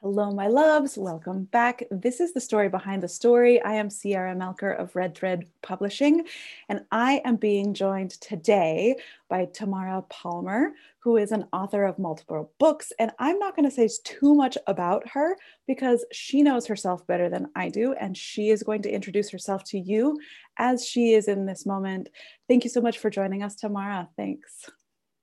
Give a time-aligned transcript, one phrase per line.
[0.00, 0.96] Hello, my loves.
[0.96, 1.82] Welcome back.
[1.90, 3.60] This is the story behind the story.
[3.60, 6.24] I am Sierra Melcher of Red Thread Publishing,
[6.68, 8.94] and I am being joined today
[9.28, 10.70] by Tamara Palmer,
[11.00, 12.92] who is an author of multiple books.
[13.00, 17.28] And I'm not going to say too much about her because she knows herself better
[17.28, 20.16] than I do, and she is going to introduce herself to you
[20.58, 22.08] as she is in this moment.
[22.46, 24.08] Thank you so much for joining us, Tamara.
[24.16, 24.70] Thanks.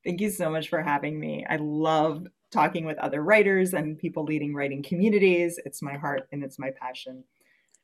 [0.03, 1.45] Thank you so much for having me.
[1.49, 5.59] I love talking with other writers and people leading writing communities.
[5.65, 7.23] It's my heart and it's my passion.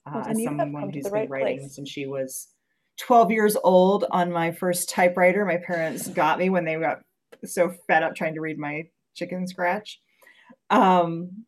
[0.05, 1.75] Uh, as someone who's been right writing place.
[1.75, 2.47] since she was
[2.99, 7.01] 12 years old on my first typewriter, my parents got me when they got
[7.45, 8.83] so fed up trying to read my
[9.15, 9.99] chicken scratch.
[10.69, 11.45] Um,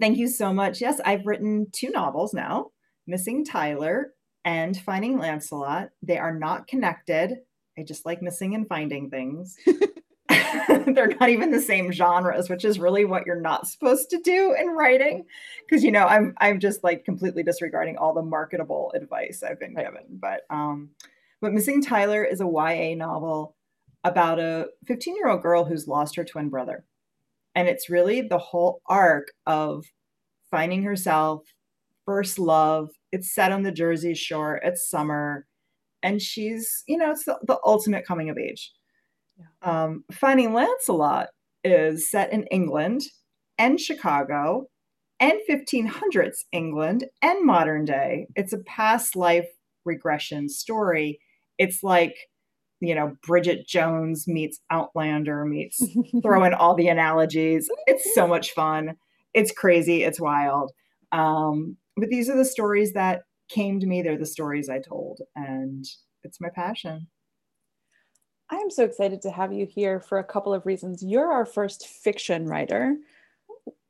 [0.00, 0.80] thank you so much.
[0.80, 2.70] Yes, I've written two novels now
[3.06, 4.12] Missing Tyler
[4.44, 5.90] and Finding Lancelot.
[6.02, 7.38] They are not connected.
[7.78, 9.56] I just like missing and finding things.
[10.94, 14.54] they're not even the same genres, which is really what you're not supposed to do
[14.58, 15.24] in writing.
[15.60, 19.74] Because you know, I'm I'm just like completely disregarding all the marketable advice I've been
[19.74, 19.86] right.
[19.86, 20.04] given.
[20.10, 20.90] But um,
[21.40, 23.56] but Missing Tyler is a YA novel
[24.04, 26.84] about a 15 year old girl who's lost her twin brother,
[27.54, 29.84] and it's really the whole arc of
[30.50, 31.42] finding herself,
[32.04, 32.90] first love.
[33.12, 34.60] It's set on the Jersey Shore.
[34.62, 35.46] It's summer,
[36.02, 38.72] and she's you know it's the, the ultimate coming of age
[39.62, 41.28] um, Finding Lancelot
[41.62, 43.02] is set in England
[43.58, 44.68] and Chicago
[45.20, 48.26] and 1500s England and modern day.
[48.36, 49.48] It's a past life
[49.84, 51.20] regression story.
[51.58, 52.16] It's like,
[52.80, 55.82] you know, Bridget Jones meets Outlander meets
[56.22, 57.68] throw in all the analogies.
[57.86, 58.96] It's so much fun.
[59.32, 60.02] It's crazy.
[60.02, 60.72] It's wild.
[61.12, 64.02] Um, but these are the stories that came to me.
[64.02, 65.84] They're the stories I told, and
[66.24, 67.06] it's my passion.
[68.54, 71.02] I am so excited to have you here for a couple of reasons.
[71.02, 72.96] You're our first fiction writer,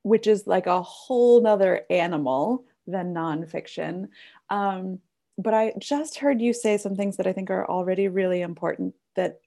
[0.03, 4.09] which is like a whole nother animal than nonfiction.
[4.49, 5.01] Um,
[5.37, 8.95] but I just heard you say some things that I think are already really important
[9.17, 9.41] that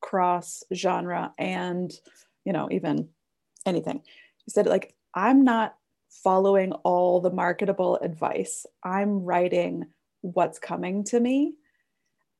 [0.00, 1.92] cross genre and,
[2.44, 3.08] you know, even
[3.64, 4.02] anything.
[4.44, 5.76] You said, like, I'm not
[6.10, 9.86] following all the marketable advice, I'm writing
[10.22, 11.54] what's coming to me.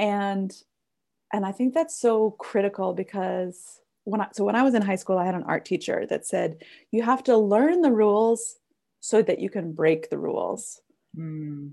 [0.00, 0.52] And
[1.34, 4.94] and I think that's so critical because when I, so when I was in high
[4.94, 6.62] school, I had an art teacher that said
[6.92, 8.54] you have to learn the rules
[9.00, 10.80] so that you can break the rules.
[11.18, 11.72] Mm.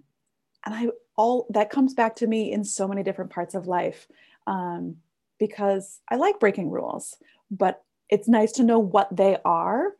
[0.65, 4.07] And I all that comes back to me in so many different parts of life
[4.47, 4.95] um,
[5.37, 7.15] because I like breaking rules,
[7.51, 9.91] but it's nice to know what they are.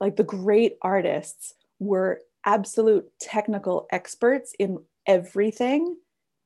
[0.00, 5.98] Like the great artists were absolute technical experts in everything,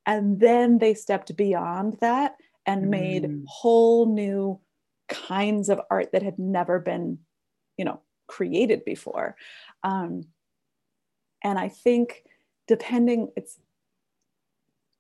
[0.05, 2.37] and then they stepped beyond that
[2.69, 3.43] and made mm.
[3.47, 4.61] whole new
[5.09, 7.19] kinds of art that had never been
[7.77, 9.37] you know created before.
[9.83, 10.25] Um,
[11.43, 12.25] and i think
[12.67, 13.59] depending it's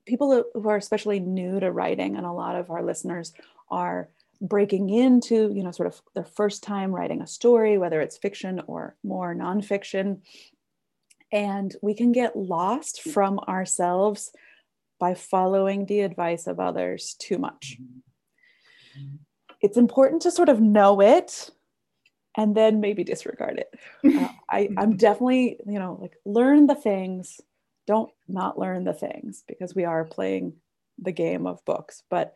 [0.06, 3.32] people who are especially new to writing and a lot of our listeners
[3.70, 4.08] are
[4.40, 8.62] breaking into you know sort of their first time writing a story whether it's fiction
[8.66, 10.20] or more nonfiction.
[11.30, 14.32] And we can get lost from ourselves
[14.98, 17.78] by following the advice of others too much.
[19.60, 21.50] It's important to sort of know it
[22.36, 23.74] and then maybe disregard it.
[24.18, 27.40] Uh, I, I'm definitely, you know, like learn the things,
[27.86, 30.54] don't not learn the things because we are playing
[30.98, 32.34] the game of books, but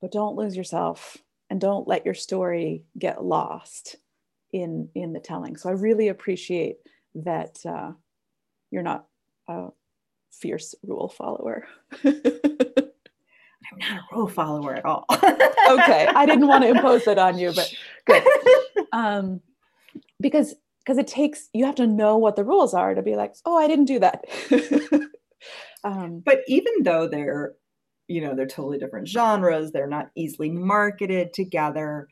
[0.00, 1.16] but don't lose yourself
[1.48, 3.96] and don't let your story get lost
[4.52, 5.56] in in the telling.
[5.56, 6.76] So I really appreciate
[7.16, 7.92] that uh,
[8.70, 9.06] you're not
[9.48, 9.68] uh,
[10.40, 11.66] fierce rule follower.
[13.72, 15.04] I'm not a rule follower at all.
[15.10, 17.72] okay, I didn't want to impose that on you, but
[18.06, 18.24] good.
[18.92, 19.40] Um,
[20.20, 23.34] because because it takes you have to know what the rules are to be like,
[23.44, 24.24] oh, I didn't do that.
[25.84, 27.52] um, but even though they're,
[28.08, 32.08] you know, they're totally different genres, they're not easily marketed together.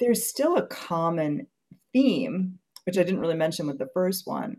[0.00, 1.46] There's still a common
[1.94, 4.56] theme, which I didn't really mention with the first one,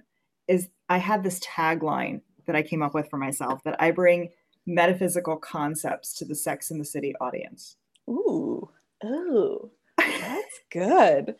[0.47, 4.29] is I had this tagline that I came up with for myself that I bring
[4.65, 7.77] metaphysical concepts to the Sex in the City audience.
[8.09, 8.69] Ooh,
[9.03, 11.35] oh, that's good.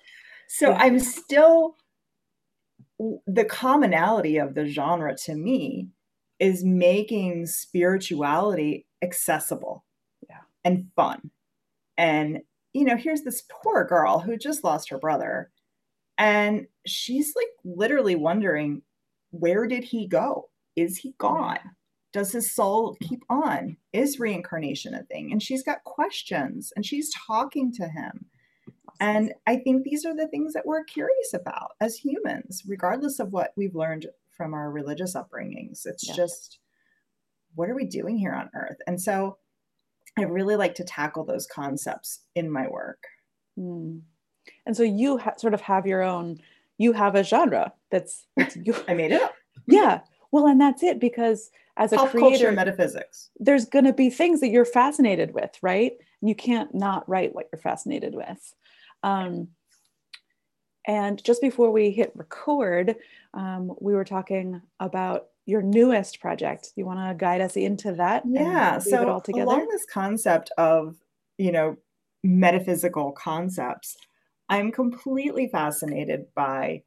[0.48, 0.74] so.
[0.74, 1.76] I'm still
[3.26, 5.90] the commonality of the genre to me
[6.40, 9.86] is making spirituality accessible
[10.30, 10.42] yeah.
[10.64, 11.32] and fun.
[11.98, 12.42] And
[12.74, 15.52] you know, here's this poor girl who just lost her brother
[16.18, 18.82] and she's like literally wondering
[19.32, 20.50] where did he go?
[20.76, 21.60] Is he gone?
[22.14, 23.78] Does his soul keep on?
[23.94, 25.32] Is reincarnation a thing?
[25.32, 28.26] And she's got questions and she's talking to him.
[29.00, 33.34] And I think these are the things that we're curious about as humans, regardless of
[33.34, 35.86] what we've learned from our religious upbringings.
[35.86, 36.16] It's yeah.
[36.16, 36.60] just,
[37.56, 38.78] what are we doing here on earth?
[38.86, 39.38] And so
[40.18, 43.04] I really like to tackle those concepts in my work.
[43.58, 44.02] Mm.
[44.66, 46.40] And so you ha- sort of have your own,
[46.78, 48.76] you have a genre that's, that's you.
[48.88, 49.34] I made it up.
[49.68, 50.02] Yeah.
[50.32, 54.40] Well, and that's it because as a Pop creator, metaphysics, there's going to be things
[54.40, 55.94] that you're fascinated with, right?
[56.22, 58.54] And you can't not write what you're fascinated with.
[59.04, 59.50] Um,
[60.88, 62.96] and just before we hit record,
[63.34, 66.72] um, we were talking about your newest project.
[66.76, 68.24] You want to guide us into that?
[68.26, 68.80] Yeah.
[68.80, 70.96] so along this concept of,
[71.38, 71.78] you know,
[72.24, 73.98] metaphysical concepts,
[74.50, 76.84] I'm completely fascinated by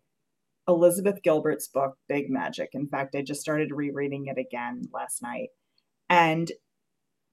[0.66, 2.70] Elizabeth Gilbert's book, Big Magic.
[2.72, 5.49] In fact, I just started rereading it again last night.
[6.08, 6.50] And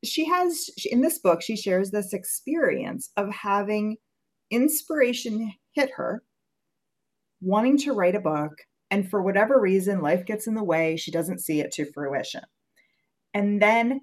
[0.03, 3.97] she has, in this book, she shares this experience of having
[4.49, 6.23] inspiration hit her,
[7.41, 8.51] wanting to write a book,
[8.89, 10.97] and for whatever reason, life gets in the way.
[10.97, 12.43] She doesn't see it to fruition.
[13.33, 14.01] And then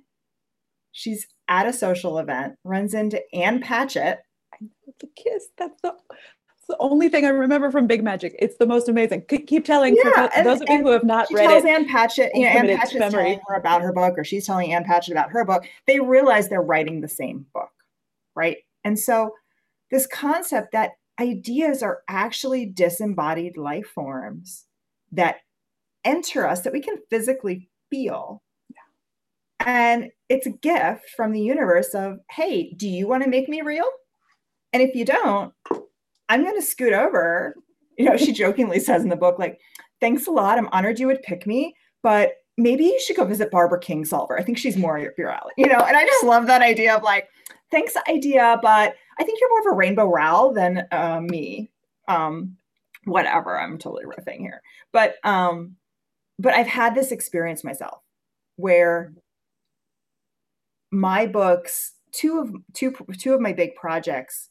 [0.92, 4.18] she's at a social event, runs into Ann Patchett.
[4.54, 5.48] I know the kiss.
[5.58, 5.92] That's the,
[6.68, 8.36] the only thing I remember from Big Magic.
[8.38, 9.24] It's the most amazing.
[9.28, 11.70] Keep telling yeah, and, those of you who have not read tells it.
[11.70, 14.84] Ann Patchett, you know, Ann Patchett's telling her about her book, or she's telling Ann
[14.84, 15.66] Patchett about her book.
[15.86, 17.70] They realize they're writing the same book,
[18.34, 18.58] right?
[18.84, 19.32] And so
[19.90, 24.66] this concept that ideas are actually disembodied life forms
[25.10, 25.36] that
[26.04, 28.42] enter us that we can physically feel.
[29.60, 33.62] And it's a gift from the universe of, hey, do you want to make me
[33.62, 33.90] real?
[34.72, 35.52] And if you don't,
[36.28, 37.54] I'm going to scoot over.
[37.96, 39.60] You know, she jokingly says in the book, like,
[40.00, 40.58] thanks a lot.
[40.58, 44.38] I'm honored you would pick me, but maybe you should go visit Barbara Kingsolver.
[44.38, 45.80] I think she's more your, your alley, you know?
[45.80, 47.28] And I just love that idea of like,
[47.70, 51.70] thanks idea, but I think you're more of a Rainbow Rowell than uh, me.
[52.06, 52.56] Um,
[53.04, 54.62] whatever, I'm totally riffing here.
[54.92, 55.76] But um,
[56.38, 58.00] but I've had this experience myself
[58.56, 59.12] where
[60.90, 64.48] my books, two of two two of my big projects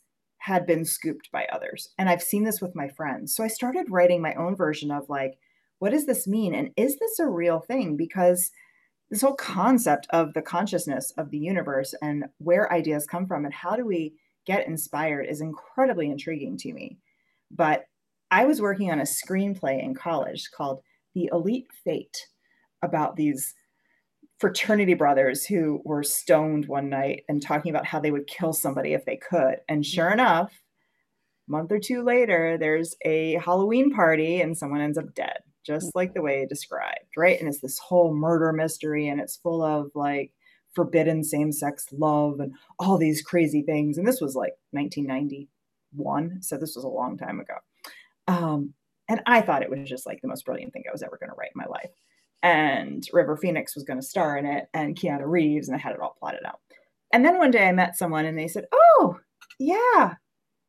[0.48, 1.90] had been scooped by others.
[1.98, 3.36] And I've seen this with my friends.
[3.36, 5.38] So I started writing my own version of like,
[5.80, 6.56] what does this mean?
[6.56, 7.98] And is this a real thing?
[7.98, 8.50] Because
[9.10, 13.54] this whole concept of the consciousness of the universe and where ideas come from and
[13.54, 14.14] how do we
[14.46, 16.98] get inspired is incredibly intriguing to me.
[17.52, 17.84] But
[18.32, 20.80] I was working on a screenplay in college called
[21.14, 22.26] The Elite Fate
[22.82, 23.54] about these
[24.40, 28.94] fraternity brothers who were stoned one night and talking about how they would kill somebody
[28.94, 29.58] if they could.
[29.68, 30.54] And sure enough,
[31.48, 35.94] a month or two later, there's a Halloween party and someone ends up dead just
[35.96, 37.38] like the way it described, right?
[37.40, 40.32] And it's this whole murder mystery and it's full of like
[40.74, 43.98] forbidden same sex love and all these crazy things.
[43.98, 46.42] And this was like 1991.
[46.42, 47.56] So this was a long time ago.
[48.28, 48.74] Um,
[49.10, 51.30] and I thought it was just like the most brilliant thing I was ever going
[51.30, 51.92] to write in my life.
[52.44, 55.94] And River Phoenix was going to star in it and Keanu Reeves, and I had
[55.94, 56.60] it all plotted out.
[57.14, 59.18] And then one day I met someone and they said, Oh,
[59.60, 60.16] yeah.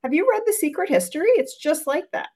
[0.02, 1.28] Have you read The Secret History?
[1.34, 2.28] It's just like that.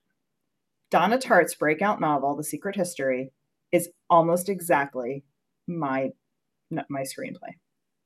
[0.91, 3.33] Donna Tartt's breakout novel, The Secret History,
[3.71, 5.25] is almost exactly
[5.67, 6.11] my
[6.71, 7.55] my screenplay.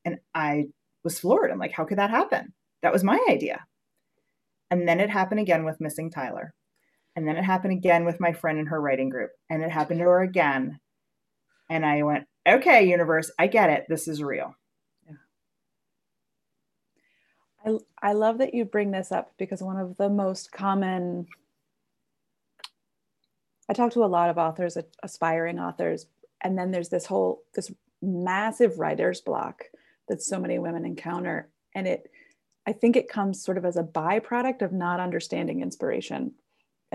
[0.05, 0.67] And I
[1.05, 1.51] was floored.
[1.51, 2.53] I'm like, how could that happen?
[2.83, 3.65] That was my idea.
[4.71, 6.53] And then it happened again with Missing Tyler.
[7.15, 9.31] And then it happened again with my friend in her writing group.
[9.49, 10.79] And it happened to her again.
[11.69, 13.87] And I went, okay, universe, I get it.
[13.89, 14.55] This is real.
[17.67, 21.27] I, I love that you bring this up because one of the most common
[23.69, 26.07] I talk to a lot of authors, aspiring authors,
[26.43, 29.65] and then there's this whole this massive writer's block
[30.09, 32.11] that so many women encounter, and it
[32.67, 36.33] I think it comes sort of as a byproduct of not understanding inspiration.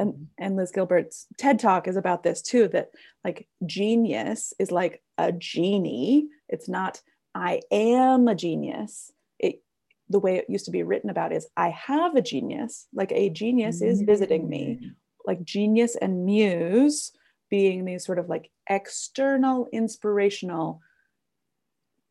[0.02, 0.24] And mm-hmm.
[0.38, 2.92] and Liz Gilbert's TED talk is about this too that
[3.24, 6.28] like genius is like a genie.
[6.50, 7.02] It's not
[7.36, 9.12] I am a genius.
[9.40, 9.62] It
[10.10, 13.30] the way it used to be written about is I have a genius, like a
[13.30, 14.92] genius is visiting me mm
[15.26, 17.12] like genius and muse
[17.50, 20.82] being these sort of like external inspirational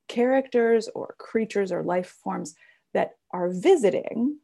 [0.08, 2.54] characters or creatures or life forms
[2.94, 4.36] that are visiting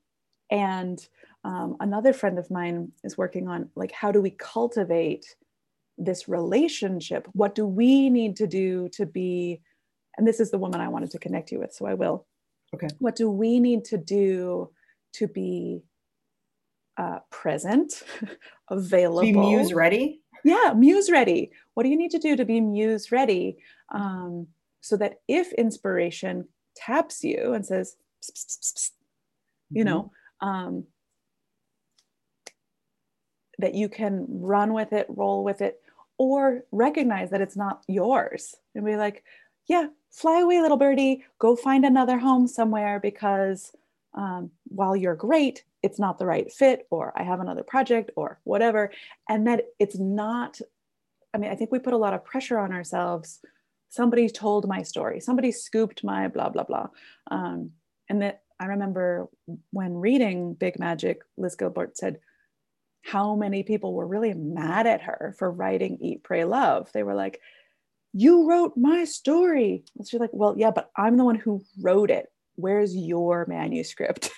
[0.50, 1.08] and
[1.46, 5.36] um, another friend of mine is working on like how do we cultivate
[5.98, 9.60] this relationship what do we need to do to be
[10.16, 12.26] and this is the woman i wanted to connect you with so i will
[12.74, 14.68] okay what do we need to do
[15.12, 15.82] to be
[16.98, 18.02] uh, present,
[18.70, 19.22] available.
[19.22, 20.20] Be muse ready?
[20.44, 21.50] Yeah, muse ready.
[21.74, 23.58] What do you need to do to be muse ready?
[23.92, 24.46] Um,
[24.80, 28.90] so that if inspiration taps you and says, pss, pss, pss,
[29.70, 29.92] you mm-hmm.
[29.92, 30.84] know, um,
[33.58, 35.80] that you can run with it, roll with it,
[36.18, 39.24] or recognize that it's not yours and be like,
[39.66, 43.72] yeah, fly away, little birdie, go find another home somewhere because
[44.14, 48.40] um, while you're great, it's not the right fit, or I have another project, or
[48.44, 48.90] whatever.
[49.28, 50.60] And that it's not,
[51.34, 53.40] I mean, I think we put a lot of pressure on ourselves.
[53.90, 56.88] Somebody told my story, somebody scooped my blah, blah, blah.
[57.30, 57.72] Um,
[58.08, 59.28] and that I remember
[59.70, 62.18] when reading Big Magic, Liz Gilbert said,
[63.06, 66.90] how many people were really mad at her for writing Eat, Pray, Love.
[66.92, 67.40] They were like,
[68.12, 69.84] You wrote my story.
[69.96, 72.26] And she's like, Well, yeah, but I'm the one who wrote it.
[72.56, 74.30] Where's your manuscript?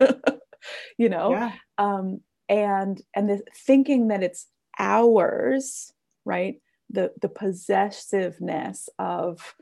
[0.98, 1.32] you know?
[1.32, 1.52] Yeah.
[1.76, 4.46] Um, and and the thinking that it's
[4.78, 5.92] ours,
[6.24, 6.56] right?
[6.90, 9.54] The the possessiveness of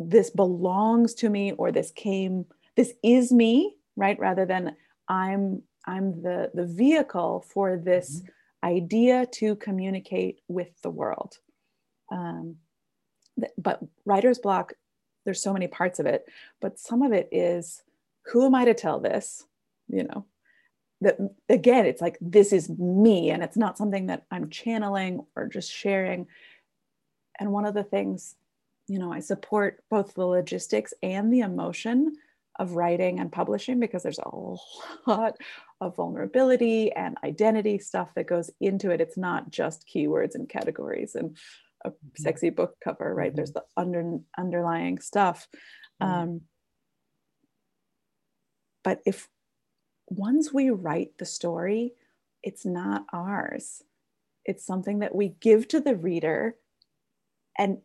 [0.00, 4.18] this belongs to me or this came, this is me, right?
[4.18, 4.76] Rather than
[5.08, 8.76] I'm I'm the, the vehicle for this mm-hmm.
[8.76, 11.38] idea to communicate with the world.
[12.12, 12.56] Um,
[13.40, 14.74] th- but writer's block,
[15.24, 16.26] there's so many parts of it,
[16.60, 17.82] but some of it is
[18.26, 19.46] who am I to tell this?
[19.88, 20.26] You know,
[21.00, 21.16] that
[21.48, 25.72] again, it's like this is me, and it's not something that I'm channeling or just
[25.72, 26.26] sharing.
[27.40, 28.34] And one of the things,
[28.88, 32.16] you know, I support both the logistics and the emotion
[32.58, 35.36] of writing and publishing because there's a lot
[35.80, 39.00] of vulnerability and identity stuff that goes into it.
[39.00, 41.36] It's not just keywords and categories and
[41.84, 42.22] a mm-hmm.
[42.22, 43.28] sexy book cover, right?
[43.28, 43.36] Mm-hmm.
[43.36, 45.46] There's the under, underlying stuff.
[46.02, 46.12] Mm-hmm.
[46.12, 46.40] Um,
[48.82, 49.28] but if
[50.08, 51.92] once we write the story,
[52.42, 53.82] it's not ours.
[54.44, 56.56] It's something that we give to the reader,
[57.58, 57.78] and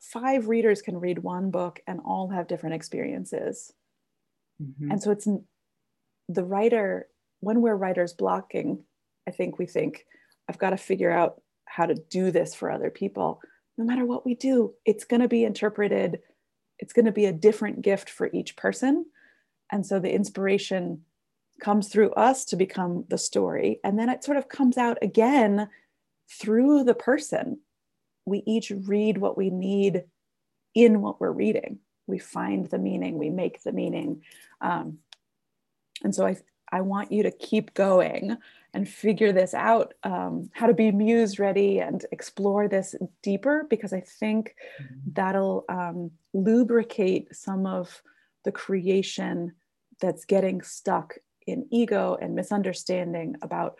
[0.00, 3.72] five readers can read one book and all have different experiences.
[4.62, 4.90] Mm-hmm.
[4.90, 5.28] And so it's
[6.28, 7.08] the writer,
[7.40, 8.84] when we're writers blocking,
[9.28, 10.06] I think we think,
[10.48, 13.40] I've got to figure out how to do this for other people.
[13.76, 16.20] No matter what we do, it's going to be interpreted,
[16.78, 19.06] it's going to be a different gift for each person.
[19.70, 21.02] And so the inspiration
[21.60, 23.80] comes through us to become the story.
[23.82, 25.68] And then it sort of comes out again
[26.30, 27.60] through the person.
[28.24, 30.04] We each read what we need
[30.74, 34.22] in what we're reading we find the meaning, we make the meaning.
[34.60, 34.98] Um,
[36.04, 36.36] and so I,
[36.70, 38.36] I want you to keep going
[38.74, 43.92] and figure this out, um, how to be muse ready and explore this deeper, because
[43.92, 45.10] I think mm-hmm.
[45.12, 48.02] that'll um, lubricate some of
[48.44, 49.52] the creation
[50.00, 51.14] that's getting stuck
[51.46, 53.78] in ego and misunderstanding about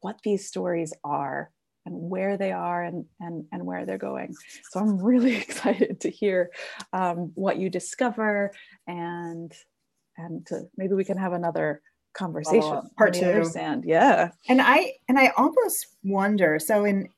[0.00, 1.50] what these stories are
[1.86, 4.34] and where they are and, and, and where they're going.
[4.70, 6.50] So I'm really excited to hear
[6.92, 8.52] um, what you discover
[8.86, 9.52] and
[10.16, 11.80] and to, maybe we can have another
[12.12, 12.62] conversation.
[12.62, 13.24] Oh, part two.
[13.24, 13.84] Understand.
[13.86, 14.30] Yeah.
[14.48, 17.08] And I and I almost wonder, so in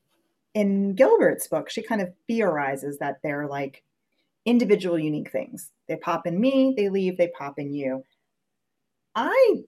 [0.53, 3.83] in Gilbert's book, she kind of theorizes that they're like
[4.45, 5.71] individual unique things.
[5.87, 8.03] They pop in me, they leave, they pop in you.
[9.15, 9.63] I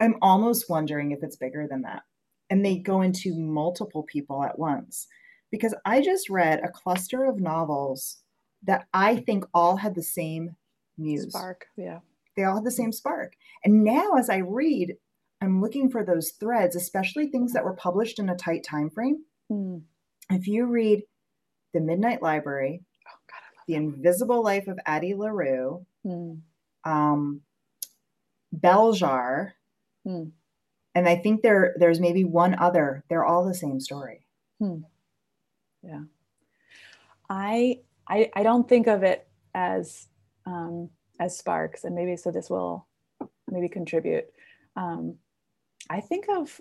[0.00, 2.02] I am almost wondering if it's bigger than that
[2.50, 5.06] and they go into multiple people at once.
[5.50, 8.18] Because I just read a cluster of novels
[8.64, 10.56] that I think all had the same
[10.98, 11.28] muse.
[11.28, 12.00] Spark, yeah.
[12.36, 13.34] They all had the same spark.
[13.64, 14.96] And now as I read,
[15.40, 19.24] I'm looking for those threads, especially things that were published in a tight time frame.
[19.50, 19.82] Mm.
[20.30, 21.02] If you read
[21.72, 26.40] The Midnight Library, oh, God, The Invisible Life of Addie LaRue, mm.
[26.84, 27.42] um,
[28.52, 29.54] Bell Jar,
[30.06, 30.32] mm
[30.96, 33.04] and I think there there's maybe one other.
[33.10, 34.26] They're all the same story.
[34.58, 34.78] Hmm.
[35.82, 36.04] Yeah,
[37.28, 40.08] I, I I don't think of it as
[40.46, 40.88] um,
[41.20, 42.86] as sparks, and maybe so this will
[43.46, 44.24] maybe contribute.
[44.74, 45.16] Um,
[45.90, 46.58] I think of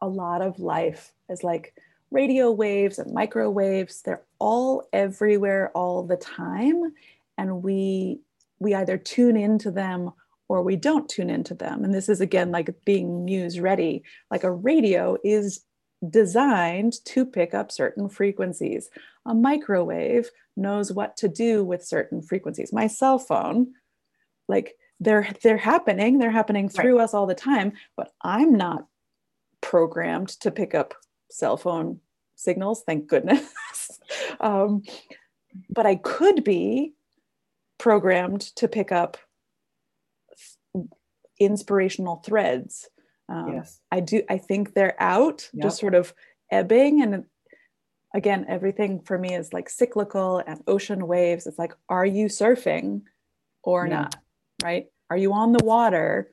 [0.00, 1.74] a lot of life as like
[2.12, 4.00] radio waves and microwaves.
[4.00, 6.92] They're all everywhere all the time,
[7.36, 8.20] and we
[8.60, 10.12] we either tune into them
[10.48, 11.84] or we don't tune into them.
[11.84, 14.02] And this is again like being muse ready.
[14.30, 15.64] Like a radio is
[16.08, 18.88] designed to pick up certain frequencies.
[19.26, 22.72] A microwave knows what to do with certain frequencies.
[22.72, 23.72] My cell phone,
[24.48, 27.04] like they're they're happening, they're happening through right.
[27.04, 28.86] us all the time, but I'm not
[29.60, 30.94] programmed to pick up
[31.30, 32.00] cell phone
[32.36, 33.52] signals, thank goodness.
[34.40, 34.82] um,
[35.70, 36.94] but I could be
[37.78, 39.16] programmed to pick up
[41.40, 42.88] inspirational threads.
[43.28, 43.80] Um, yes.
[43.90, 44.22] I do.
[44.28, 45.64] I think they're out, yep.
[45.64, 46.14] just sort of
[46.50, 47.02] ebbing.
[47.02, 47.24] And
[48.14, 51.46] again, everything for me is like cyclical and ocean waves.
[51.46, 53.02] It's like, are you surfing
[53.62, 54.02] or yeah.
[54.02, 54.16] not?
[54.62, 54.86] Right?
[55.10, 56.30] Are you on the water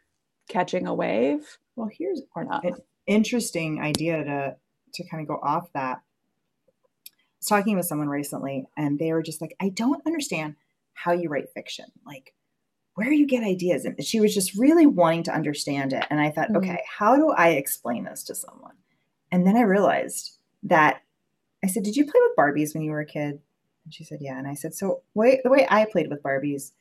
[0.50, 1.58] catching a wave?
[1.76, 2.64] Well, here's or not.
[2.64, 2.76] And,
[3.08, 4.56] interesting idea to
[4.94, 5.98] to kind of go off that.
[5.98, 10.56] I was talking with someone recently, and they were just like, "I don't understand
[10.94, 11.86] how you write fiction.
[12.06, 12.34] Like,
[12.96, 16.06] where you get ideas?" And she was just really wanting to understand it.
[16.10, 16.58] And I thought, mm-hmm.
[16.58, 18.76] okay, how do I explain this to someone?
[19.32, 21.02] And then I realized that
[21.64, 23.40] I said, "Did you play with Barbies when you were a kid?"
[23.86, 26.72] And she said, "Yeah." And I said, "So, way the way I played with Barbies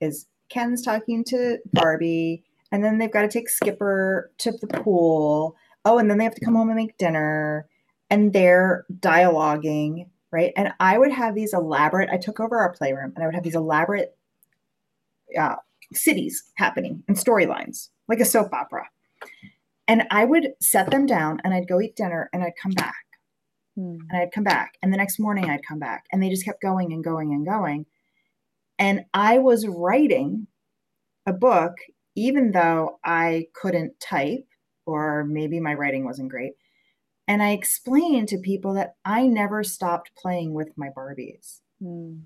[0.00, 5.54] is Ken's talking to Barbie." and then they've got to take Skipper to the pool.
[5.84, 7.68] Oh, and then they have to come home and make dinner,
[8.10, 10.52] and they're dialoguing, right?
[10.56, 12.08] And I would have these elaborate.
[12.10, 14.16] I took over our playroom, and I would have these elaborate
[15.38, 15.56] uh,
[15.92, 18.88] cities happening and storylines, like a soap opera.
[19.88, 23.04] And I would set them down, and I'd go eat dinner, and I'd come back,
[23.76, 23.96] hmm.
[24.08, 26.62] and I'd come back, and the next morning I'd come back, and they just kept
[26.62, 27.86] going and going and going.
[28.78, 30.46] And I was writing
[31.26, 31.74] a book
[32.14, 34.46] even though I couldn't type
[34.86, 36.52] or maybe my writing wasn't great.
[37.28, 41.60] And I explained to people that I never stopped playing with my Barbies.
[41.82, 42.22] Mm.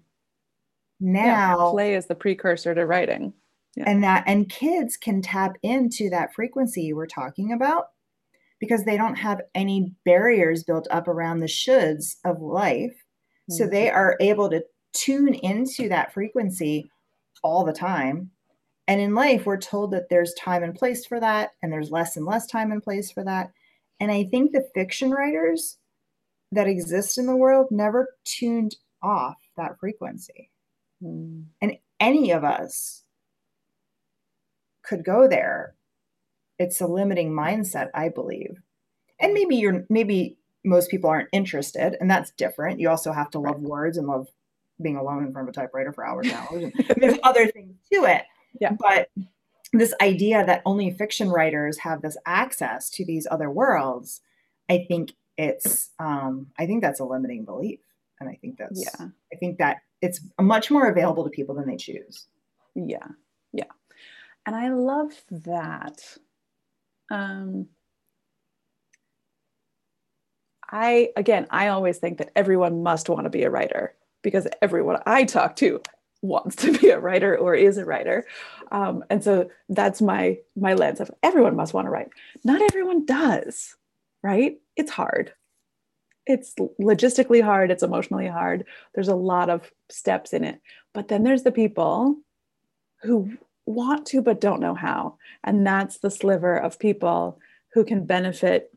[1.01, 3.33] Now, yeah, play is the precursor to writing.
[3.77, 3.85] Yeah.
[3.87, 7.89] And that and kids can tap into that frequency you were talking about
[8.59, 12.93] because they don't have any barriers built up around the shoulds of life.
[12.93, 13.55] Mm-hmm.
[13.55, 16.91] So they are able to tune into that frequency
[17.43, 18.31] all the time
[18.89, 22.17] and in life, we're told that there's time and place for that, and there's less
[22.17, 23.51] and less time and place for that.
[23.99, 25.79] And I think the fiction writers
[26.53, 30.51] that exist in the world never tuned off that frequency.
[31.03, 31.47] Mm.
[31.61, 33.03] And any of us
[34.83, 35.75] could go there.
[36.59, 38.61] It's a limiting mindset, I believe.
[39.21, 42.81] And maybe you're maybe most people aren't interested, and that's different.
[42.81, 44.29] You also have to love words and love
[44.83, 46.73] being alone in front of a typewriter for hours and hours.
[46.97, 48.23] There's other things to it.
[48.61, 48.73] Yeah.
[48.79, 49.09] But
[49.73, 54.21] this idea that only fiction writers have this access to these other worlds,
[54.69, 57.81] I think it's um, I think that's a limiting belief.
[58.21, 59.09] And I think that's yeah.
[59.33, 62.27] I think that it's much more available to people than they choose.
[62.75, 63.07] Yeah.
[63.53, 63.65] Yeah.
[64.45, 66.01] And I love that.
[67.11, 67.69] Um
[70.69, 74.99] I again, I always think that everyone must want to be a writer because everyone
[75.07, 75.81] I talk to
[76.23, 78.25] wants to be a writer or is a writer
[78.73, 82.09] um, and so that's my my lens of everyone must want to write
[82.45, 83.77] not everyone does
[84.23, 85.33] right it's hard
[86.27, 90.61] it's logistically hard it's emotionally hard there's a lot of steps in it
[90.93, 92.17] but then there's the people
[93.03, 93.33] who
[93.67, 97.39] want to but don't know how and that's the sliver of people
[97.73, 98.71] who can benefit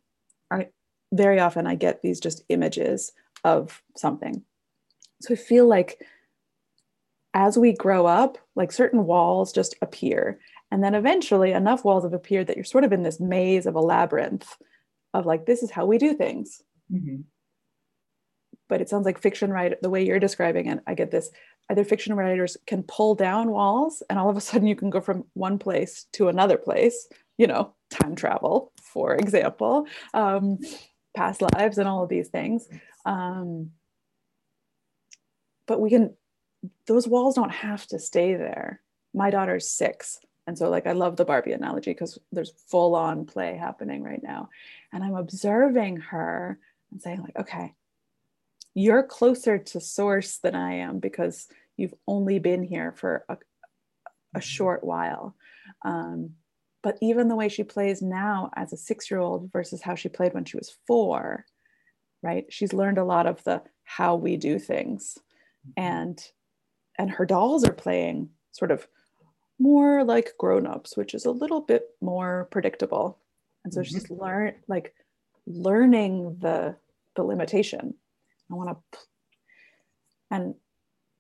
[0.52, 0.68] I,
[1.14, 3.12] very often i get these just images
[3.44, 4.44] of something
[5.22, 6.00] so i feel like
[7.34, 10.40] as we grow up, like certain walls just appear.
[10.72, 13.76] And then eventually enough walls have appeared that you're sort of in this maze of
[13.76, 14.56] a labyrinth
[15.14, 16.62] of like, this is how we do things.
[16.92, 17.22] Mm-hmm.
[18.70, 21.30] But it sounds like fiction writer, the way you're describing it, I get this.
[21.70, 25.02] Either fiction writers can pull down walls and all of a sudden you can go
[25.02, 30.60] from one place to another place, you know, time travel, for example, um,
[31.16, 32.68] past lives and all of these things.
[33.06, 33.72] Um,
[35.68, 36.16] but we can
[36.88, 38.82] those walls don't have to stay there.
[39.14, 40.20] My daughter's six.
[40.48, 44.22] And so, like, I love the Barbie analogy because there's full on play happening right
[44.22, 44.50] now.
[44.92, 46.60] And I'm observing her
[46.92, 47.74] and saying, like, okay,
[48.80, 53.38] you're closer to source than I am because you've only been here for a,
[54.34, 55.36] a short while.
[55.84, 56.36] Um,
[56.82, 60.08] but even the way she plays now as a six year old versus how she
[60.08, 61.46] played when she was four,
[62.24, 62.46] right?
[62.48, 65.18] She's learned a lot of the how we do things.
[65.76, 66.18] And
[66.98, 68.88] and her dolls are playing sort of
[69.60, 73.20] more like grown-ups which is a little bit more predictable
[73.66, 73.94] and so mm-hmm.
[73.94, 74.94] she's learned like
[75.46, 76.78] learning the
[77.18, 77.94] the limitation
[78.52, 79.00] i want to
[80.32, 80.56] and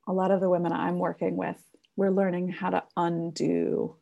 [0.08, 1.62] a lot of the women i'm working with
[1.96, 3.96] we're learning how to undo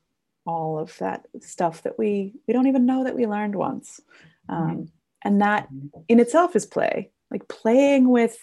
[0.45, 3.99] all of that stuff that we we don't even know that we learned once
[4.49, 4.83] um, mm-hmm.
[5.23, 5.67] and that
[6.07, 8.37] in itself is play like playing with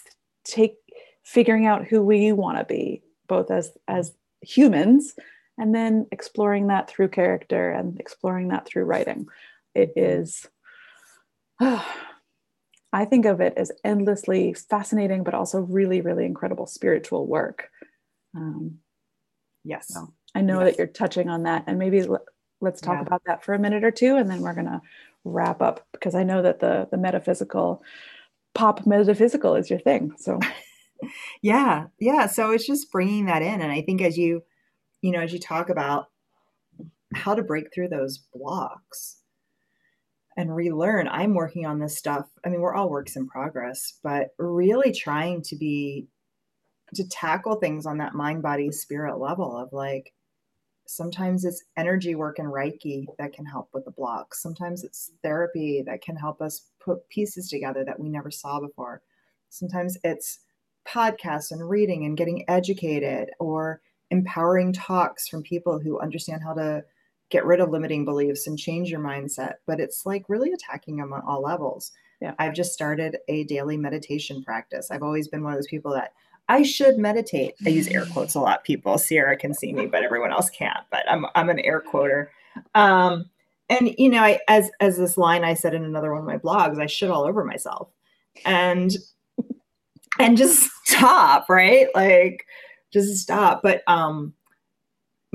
[0.45, 0.77] take
[1.25, 5.15] figuring out who we want to be both as as humans
[5.57, 9.27] and then exploring that through character and exploring that through writing
[9.75, 10.47] it is
[12.95, 17.71] i think of it as endlessly fascinating but also really really incredible spiritual work
[18.37, 18.79] um,
[19.65, 20.71] yes so i know yes.
[20.71, 22.25] that you're touching on that and maybe l-
[22.61, 23.03] let's talk yeah.
[23.03, 24.81] about that for a minute or two and then we're going to
[25.25, 27.83] wrap up because i know that the the metaphysical
[28.55, 30.39] pop metaphysical is your thing so
[31.43, 34.43] yeah yeah so it's just bringing that in and i think as you
[35.03, 36.09] you know as you talk about
[37.15, 39.19] how to break through those blocks
[40.37, 41.09] and relearn.
[41.09, 42.27] I'm working on this stuff.
[42.45, 46.07] I mean, we're all works in progress, but really trying to be
[46.95, 50.13] to tackle things on that mind body spirit level of like
[50.87, 55.83] sometimes it's energy work and reiki that can help with the blocks sometimes it's therapy
[55.85, 59.01] that can help us put pieces together that we never saw before
[59.49, 60.41] sometimes it's
[60.87, 66.85] podcasts and reading and getting educated or empowering talks from people who understand how to
[67.35, 71.13] get rid of limiting beliefs and change your mindset but it's like really attacking them
[71.13, 72.33] on all levels yeah.
[72.39, 76.13] i've just started a daily meditation practice i've always been one of those people that
[76.47, 77.55] I should meditate.
[77.65, 78.65] I use air quotes a lot.
[78.65, 80.85] People, Sierra can see me, but everyone else can't.
[80.91, 82.31] But I'm I'm an air quoter.
[82.75, 83.31] Um,
[83.71, 86.37] and you know, I, as as this line I said in another one of my
[86.37, 87.89] blogs, I shit all over myself,
[88.45, 88.95] and
[90.19, 91.89] and just stop, right?
[91.95, 92.45] Like
[92.93, 93.63] just stop.
[93.63, 94.35] But um,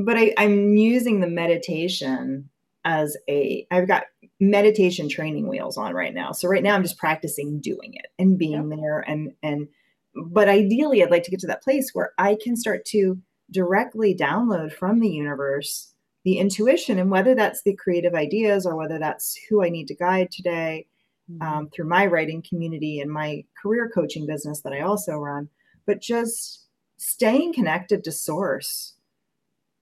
[0.05, 2.49] but I, I'm using the meditation
[2.85, 4.05] as a I've got
[4.39, 6.31] meditation training wheels on right now.
[6.31, 8.79] So right now I'm just practicing doing it and being yep.
[8.79, 9.67] there and and
[10.15, 13.17] but ideally, I'd like to get to that place where I can start to
[13.51, 15.93] directly download from the universe
[16.25, 19.95] the intuition and whether that's the creative ideas or whether that's who I need to
[19.95, 20.85] guide today
[21.31, 21.41] mm-hmm.
[21.41, 25.49] um, through my writing community and my career coaching business that I also run,
[25.85, 26.65] but just
[26.97, 28.95] staying connected to source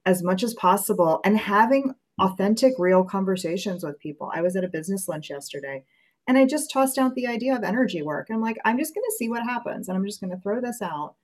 [0.08, 4.32] as much as possible and having authentic, real conversations with people.
[4.34, 5.84] I was at a business lunch yesterday
[6.28, 8.30] and I just tossed out the idea of energy work.
[8.32, 10.62] I'm like, I'm just going to see what happens and I'm just going to throw
[10.62, 11.16] this out.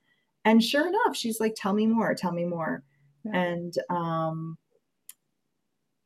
[0.43, 2.83] And sure enough, she's like, tell me more, tell me more.
[3.23, 3.41] Yeah.
[3.41, 4.57] And um,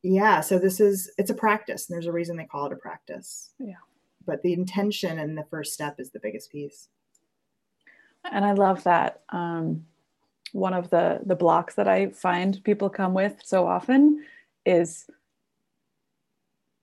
[0.04, 1.88] yeah, so this is, it's a practice.
[1.88, 3.50] And there's a reason they call it a practice.
[3.58, 3.82] Yeah.
[4.24, 6.88] But the intention and the first step is the biggest piece.
[8.30, 9.22] And I love that.
[9.30, 9.86] Um,
[10.52, 14.24] one of the the blocks that I find people come with so often
[14.64, 15.08] is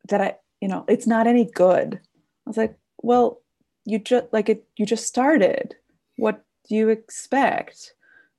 [0.10, 2.00] that I you know, it's not any good.
[2.46, 3.42] I was like, well,
[3.86, 5.76] you just like it, you just started.
[6.18, 7.94] What do you expect?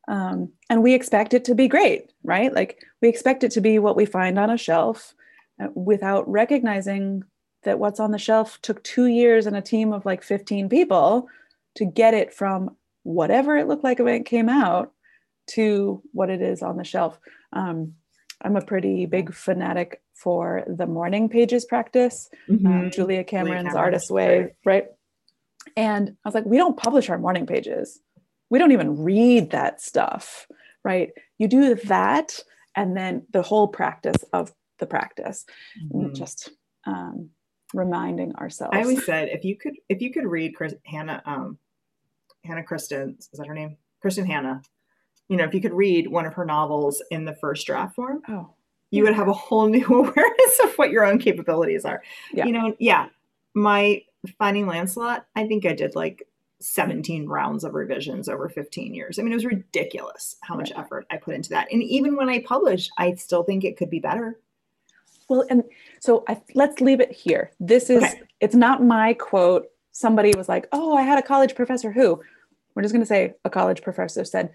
[0.09, 2.53] Um, and we expect it to be great, right?
[2.53, 5.15] Like we expect it to be what we find on a shelf
[5.63, 7.23] uh, without recognizing
[7.65, 11.29] that what's on the shelf took two years and a team of like 15 people
[11.77, 14.93] to get it from whatever it looked like when it came out
[15.49, 17.19] to what it is on the shelf.
[17.53, 17.95] Um,
[18.43, 22.67] I'm a pretty big fanatic for the morning pages practice, mm-hmm.
[22.67, 24.87] um, Julia Cameron's Artist Way, right?
[25.77, 27.99] And I was like, we don't publish our morning pages.
[28.51, 30.47] We don't even read that stuff,
[30.85, 31.11] right?
[31.39, 32.39] You do that
[32.77, 35.45] and then the whole practice of the practice,
[35.83, 36.15] mm-hmm.
[36.15, 36.51] just
[36.87, 37.31] um,
[37.75, 38.77] reminding ourselves.
[38.77, 41.59] I always said if you could if you could read Chris, Hannah um,
[42.45, 43.79] Hannah Kristen is that her name?
[44.05, 44.61] Kristin Hannah
[45.29, 48.23] you know, if you could read one of her novels in the first draft form,
[48.29, 48.51] oh,
[48.91, 52.03] you would have a whole new awareness of what your own capabilities are.
[52.33, 52.47] Yeah.
[52.47, 53.09] You know, yeah,
[53.55, 54.03] my
[54.39, 56.27] Finding Lancelot, I think I did like
[56.61, 59.19] 17 rounds of revisions over 15 years.
[59.19, 61.71] I mean, it was ridiculous how much effort I put into that.
[61.71, 64.39] And even when I published, I still think it could be better.
[65.29, 65.65] Well, and
[66.01, 67.51] so I, let's leave it here.
[67.61, 68.23] This is, okay.
[68.41, 69.67] it's not my quote.
[69.93, 72.21] Somebody was like, oh, I had a college professor who,
[72.75, 74.51] we're just going to say a college professor said,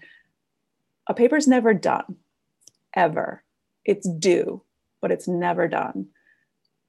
[1.06, 2.16] a paper's never done,
[2.94, 3.42] ever.
[3.84, 4.62] It's due,
[5.00, 6.08] but it's never done.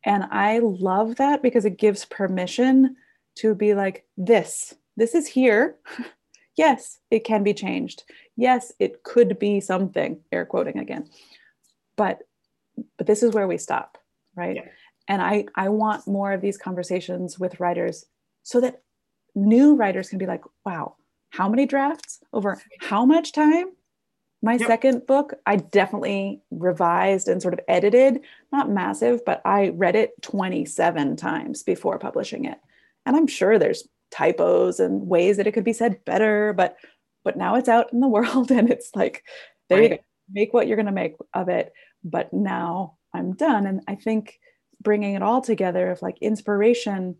[0.05, 2.95] And I love that because it gives permission
[3.35, 5.77] to be like, this, this is here.
[6.55, 8.03] yes, it can be changed.
[8.35, 11.09] Yes, it could be something, air quoting again.
[11.95, 12.19] But
[12.97, 13.99] but this is where we stop,
[14.35, 14.55] right?
[14.55, 14.65] Yeah.
[15.07, 18.05] And I I want more of these conversations with writers
[18.41, 18.81] so that
[19.35, 20.95] new writers can be like, wow,
[21.29, 23.67] how many drafts over how much time?
[24.43, 24.67] My yep.
[24.67, 28.19] second book, I definitely revised and sort of edited,
[28.51, 32.59] not massive, but I read it 27 times before publishing it.
[33.05, 36.75] And I'm sure there's typos and ways that it could be said better, but
[37.23, 39.23] but now it's out in the world and it's like
[39.69, 39.91] there right.
[39.91, 40.03] you go.
[40.31, 41.71] Make what you're going to make of it.
[42.03, 44.39] But now I'm done and I think
[44.81, 47.15] bringing it all together of like inspiration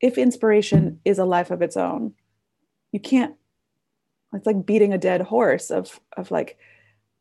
[0.00, 2.14] if inspiration is a life of its own,
[2.90, 3.34] you can't
[4.32, 6.58] it's like beating a dead horse of of like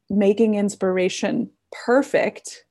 [0.10, 2.66] making inspiration perfect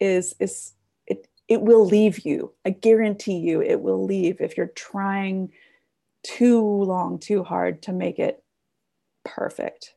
[0.00, 0.72] is is
[1.06, 2.52] it it will leave you.
[2.64, 5.52] I guarantee you it will leave if you're trying
[6.22, 8.42] too long too hard to make it
[9.24, 9.94] perfect.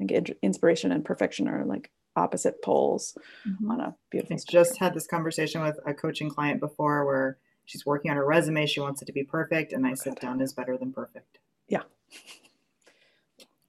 [0.00, 3.16] I think inspiration and perfection are like opposite poles
[3.46, 3.70] mm-hmm.
[3.70, 7.84] on a beautiful I just had this conversation with a coaching client before where she's
[7.84, 8.66] working on her resume.
[8.66, 9.72] She wants it to be perfect.
[9.74, 11.38] And i said done is better than perfect.
[11.68, 11.82] Yeah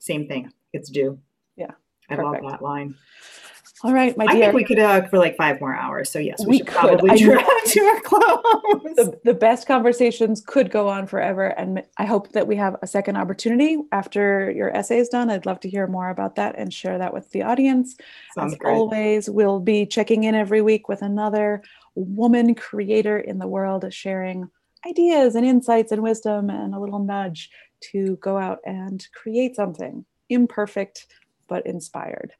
[0.01, 0.51] same thing.
[0.73, 1.19] It's due.
[1.55, 1.71] Yeah.
[2.09, 2.43] I perfect.
[2.43, 2.95] love that line.
[3.83, 4.35] All right, my dear.
[4.35, 6.09] I think we could talk for like five more hours.
[6.11, 6.77] So yes, we, we should could.
[6.77, 8.95] probably draw to our close.
[8.95, 12.87] The, the best conversations could go on forever, and I hope that we have a
[12.87, 15.31] second opportunity after your essay is done.
[15.31, 17.95] I'd love to hear more about that and share that with the audience.
[18.35, 18.71] Sounds As great.
[18.71, 21.63] always, we'll be checking in every week with another
[21.95, 24.47] woman creator in the world, sharing
[24.87, 27.49] ideas and insights and wisdom and a little nudge
[27.91, 31.07] to go out and create something imperfect
[31.47, 32.33] but inspired.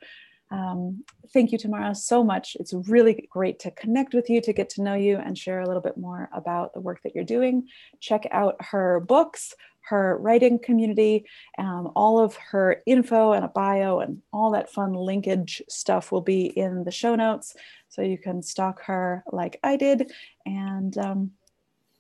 [0.52, 2.58] Um, thank you, Tamara, so much.
[2.60, 5.68] It's really great to connect with you, to get to know you, and share a
[5.68, 7.68] little bit more about the work that you're doing.
[8.02, 11.26] Check out her books, her writing community,
[11.58, 16.22] um, all of her info and a bio, and all that fun linkage stuff will
[16.22, 17.56] be in the show notes.
[17.88, 20.12] So you can stalk her like I did.
[20.46, 21.32] And um,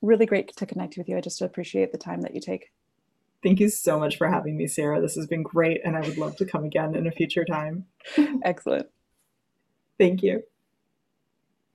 [0.01, 1.17] really great to connect with you.
[1.17, 2.71] I just appreciate the time that you take.
[3.43, 5.01] Thank you so much for having me, Sarah.
[5.01, 7.85] This has been great, and I would love to come again in a future time.
[8.43, 8.87] Excellent.
[9.97, 10.43] Thank you.